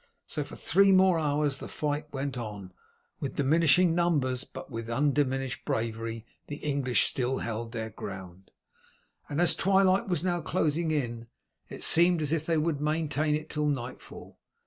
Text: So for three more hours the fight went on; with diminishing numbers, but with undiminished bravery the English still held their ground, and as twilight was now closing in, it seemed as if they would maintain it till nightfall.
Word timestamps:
So 0.25 0.43
for 0.43 0.55
three 0.55 0.91
more 0.91 1.19
hours 1.19 1.59
the 1.59 1.67
fight 1.67 2.11
went 2.11 2.35
on; 2.35 2.73
with 3.19 3.35
diminishing 3.35 3.93
numbers, 3.93 4.43
but 4.43 4.71
with 4.71 4.89
undiminished 4.89 5.63
bravery 5.63 6.25
the 6.47 6.55
English 6.55 7.05
still 7.05 7.37
held 7.37 7.71
their 7.71 7.91
ground, 7.91 8.49
and 9.29 9.39
as 9.39 9.53
twilight 9.53 10.07
was 10.07 10.23
now 10.23 10.41
closing 10.41 10.89
in, 10.89 11.27
it 11.69 11.83
seemed 11.83 12.19
as 12.23 12.33
if 12.33 12.47
they 12.47 12.57
would 12.57 12.81
maintain 12.81 13.35
it 13.35 13.47
till 13.47 13.67
nightfall. 13.67 14.39